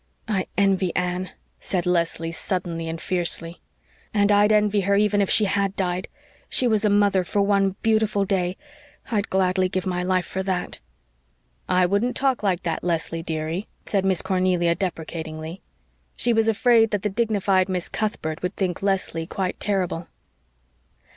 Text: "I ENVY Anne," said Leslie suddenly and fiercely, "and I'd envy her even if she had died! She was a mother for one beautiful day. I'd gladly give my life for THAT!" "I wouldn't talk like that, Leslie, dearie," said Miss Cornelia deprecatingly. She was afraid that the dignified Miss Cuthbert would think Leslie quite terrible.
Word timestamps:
"I 0.27 0.47
ENVY 0.57 0.95
Anne," 0.95 1.29
said 1.59 1.85
Leslie 1.85 2.31
suddenly 2.31 2.89
and 2.89 2.99
fiercely, 2.99 3.61
"and 4.15 4.31
I'd 4.31 4.51
envy 4.51 4.81
her 4.81 4.95
even 4.95 5.21
if 5.21 5.29
she 5.29 5.45
had 5.45 5.75
died! 5.75 6.07
She 6.49 6.67
was 6.67 6.83
a 6.83 6.89
mother 6.89 7.23
for 7.23 7.43
one 7.43 7.75
beautiful 7.83 8.25
day. 8.25 8.57
I'd 9.11 9.29
gladly 9.29 9.69
give 9.69 9.85
my 9.85 10.01
life 10.01 10.25
for 10.25 10.41
THAT!" 10.41 10.79
"I 11.69 11.85
wouldn't 11.85 12.15
talk 12.15 12.41
like 12.41 12.63
that, 12.63 12.83
Leslie, 12.83 13.21
dearie," 13.21 13.67
said 13.85 14.03
Miss 14.03 14.23
Cornelia 14.23 14.73
deprecatingly. 14.73 15.61
She 16.17 16.33
was 16.33 16.47
afraid 16.47 16.89
that 16.89 17.03
the 17.03 17.09
dignified 17.09 17.69
Miss 17.69 17.87
Cuthbert 17.87 18.41
would 18.41 18.55
think 18.55 18.81
Leslie 18.81 19.27
quite 19.27 19.59
terrible. 19.59 20.07